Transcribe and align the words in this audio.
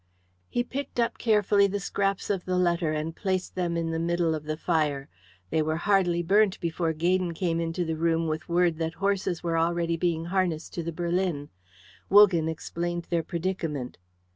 He 0.49 0.63
picked 0.63 0.99
up 0.99 1.19
carefully 1.19 1.67
the 1.67 1.79
scraps 1.79 2.31
of 2.31 2.45
the 2.45 2.57
letter 2.57 2.91
and 2.91 3.15
placed 3.15 3.53
them 3.53 3.77
in 3.77 3.91
the 3.91 3.99
middle 3.99 4.33
of 4.33 4.45
the 4.45 4.57
fire. 4.57 5.09
They 5.51 5.61
were 5.61 5.75
hardly 5.75 6.23
burnt 6.23 6.59
before 6.59 6.91
Gaydon 6.91 7.35
came 7.35 7.59
into 7.59 7.85
the 7.85 7.95
room 7.95 8.25
with 8.27 8.49
word 8.49 8.79
that 8.79 8.95
horses 8.95 9.43
were 9.43 9.59
already 9.59 9.97
being 9.97 10.25
harnessed 10.25 10.73
to 10.73 10.81
the 10.81 10.91
berlin. 10.91 11.49
Wogan 12.09 12.47
explained 12.49 13.05
their 13.11 13.21
predicament. 13.21 13.99